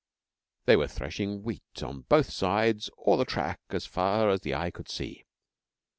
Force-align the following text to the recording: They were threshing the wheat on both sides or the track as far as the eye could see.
They 0.65 0.75
were 0.75 0.87
threshing 0.87 1.29
the 1.33 1.41
wheat 1.43 1.83
on 1.83 2.05
both 2.09 2.31
sides 2.31 2.89
or 2.97 3.17
the 3.17 3.23
track 3.23 3.59
as 3.69 3.85
far 3.85 4.31
as 4.31 4.41
the 4.41 4.55
eye 4.55 4.71
could 4.71 4.89
see. 4.89 5.25